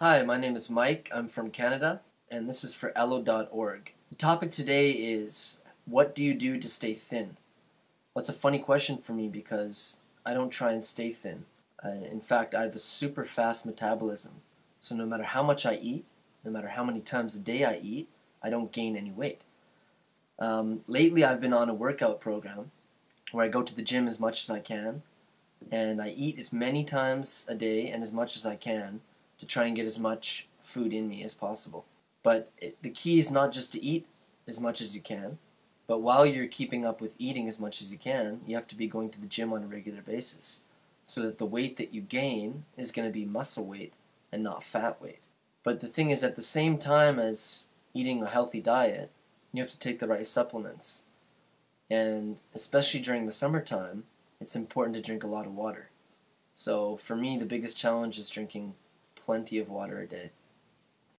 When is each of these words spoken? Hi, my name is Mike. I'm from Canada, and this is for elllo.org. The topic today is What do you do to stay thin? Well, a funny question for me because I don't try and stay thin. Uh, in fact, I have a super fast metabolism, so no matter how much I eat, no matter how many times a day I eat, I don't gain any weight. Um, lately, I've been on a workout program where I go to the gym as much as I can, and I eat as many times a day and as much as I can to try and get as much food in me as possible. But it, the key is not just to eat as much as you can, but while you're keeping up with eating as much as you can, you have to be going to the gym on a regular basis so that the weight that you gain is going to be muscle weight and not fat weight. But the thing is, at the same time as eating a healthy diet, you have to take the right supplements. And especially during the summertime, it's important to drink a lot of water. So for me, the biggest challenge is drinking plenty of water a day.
Hi, 0.00 0.22
my 0.22 0.38
name 0.38 0.54
is 0.54 0.70
Mike. 0.70 1.10
I'm 1.12 1.26
from 1.26 1.50
Canada, 1.50 2.02
and 2.30 2.48
this 2.48 2.62
is 2.62 2.72
for 2.72 2.92
elllo.org. 2.92 3.94
The 4.10 4.14
topic 4.14 4.52
today 4.52 4.92
is 4.92 5.58
What 5.86 6.14
do 6.14 6.22
you 6.22 6.34
do 6.34 6.56
to 6.56 6.68
stay 6.68 6.94
thin? 6.94 7.36
Well, 8.14 8.24
a 8.28 8.32
funny 8.32 8.60
question 8.60 8.98
for 8.98 9.12
me 9.12 9.26
because 9.26 9.98
I 10.24 10.34
don't 10.34 10.50
try 10.50 10.70
and 10.70 10.84
stay 10.84 11.10
thin. 11.10 11.46
Uh, 11.84 12.06
in 12.08 12.20
fact, 12.20 12.54
I 12.54 12.62
have 12.62 12.76
a 12.76 12.78
super 12.78 13.24
fast 13.24 13.66
metabolism, 13.66 14.34
so 14.78 14.94
no 14.94 15.04
matter 15.04 15.24
how 15.24 15.42
much 15.42 15.66
I 15.66 15.74
eat, 15.74 16.04
no 16.44 16.52
matter 16.52 16.68
how 16.68 16.84
many 16.84 17.00
times 17.00 17.34
a 17.34 17.40
day 17.40 17.64
I 17.64 17.80
eat, 17.82 18.08
I 18.40 18.50
don't 18.50 18.70
gain 18.70 18.96
any 18.96 19.10
weight. 19.10 19.40
Um, 20.38 20.82
lately, 20.86 21.24
I've 21.24 21.40
been 21.40 21.52
on 21.52 21.68
a 21.68 21.74
workout 21.74 22.20
program 22.20 22.70
where 23.32 23.44
I 23.44 23.48
go 23.48 23.64
to 23.64 23.74
the 23.74 23.82
gym 23.82 24.06
as 24.06 24.20
much 24.20 24.44
as 24.44 24.48
I 24.50 24.60
can, 24.60 25.02
and 25.72 26.00
I 26.00 26.10
eat 26.10 26.38
as 26.38 26.52
many 26.52 26.84
times 26.84 27.44
a 27.48 27.56
day 27.56 27.88
and 27.88 28.04
as 28.04 28.12
much 28.12 28.36
as 28.36 28.46
I 28.46 28.54
can 28.54 29.00
to 29.38 29.46
try 29.46 29.64
and 29.64 29.76
get 29.76 29.86
as 29.86 29.98
much 29.98 30.48
food 30.60 30.92
in 30.92 31.08
me 31.08 31.22
as 31.22 31.34
possible. 31.34 31.84
But 32.22 32.50
it, 32.58 32.76
the 32.82 32.90
key 32.90 33.18
is 33.18 33.30
not 33.30 33.52
just 33.52 33.72
to 33.72 33.82
eat 33.82 34.06
as 34.46 34.60
much 34.60 34.80
as 34.80 34.94
you 34.94 35.00
can, 35.00 35.38
but 35.86 36.02
while 36.02 36.26
you're 36.26 36.46
keeping 36.46 36.84
up 36.84 37.00
with 37.00 37.14
eating 37.18 37.48
as 37.48 37.58
much 37.58 37.80
as 37.80 37.90
you 37.90 37.98
can, 37.98 38.40
you 38.46 38.54
have 38.56 38.66
to 38.68 38.76
be 38.76 38.86
going 38.86 39.10
to 39.10 39.20
the 39.20 39.26
gym 39.26 39.52
on 39.52 39.62
a 39.62 39.66
regular 39.66 40.02
basis 40.02 40.62
so 41.04 41.22
that 41.22 41.38
the 41.38 41.46
weight 41.46 41.78
that 41.78 41.94
you 41.94 42.02
gain 42.02 42.64
is 42.76 42.92
going 42.92 43.08
to 43.08 43.12
be 43.12 43.24
muscle 43.24 43.64
weight 43.64 43.94
and 44.30 44.42
not 44.42 44.62
fat 44.62 45.00
weight. 45.00 45.20
But 45.64 45.80
the 45.80 45.88
thing 45.88 46.10
is, 46.10 46.22
at 46.22 46.36
the 46.36 46.42
same 46.42 46.76
time 46.76 47.18
as 47.18 47.68
eating 47.94 48.22
a 48.22 48.28
healthy 48.28 48.60
diet, 48.60 49.10
you 49.52 49.62
have 49.62 49.70
to 49.70 49.78
take 49.78 49.98
the 49.98 50.06
right 50.06 50.26
supplements. 50.26 51.04
And 51.90 52.38
especially 52.54 53.00
during 53.00 53.24
the 53.24 53.32
summertime, 53.32 54.04
it's 54.40 54.54
important 54.54 54.94
to 54.96 55.02
drink 55.02 55.24
a 55.24 55.28
lot 55.28 55.46
of 55.46 55.54
water. 55.54 55.88
So 56.54 56.96
for 56.96 57.16
me, 57.16 57.38
the 57.38 57.46
biggest 57.46 57.76
challenge 57.76 58.18
is 58.18 58.28
drinking 58.28 58.74
plenty 59.28 59.58
of 59.58 59.68
water 59.68 60.00
a 60.00 60.06
day. 60.06 60.30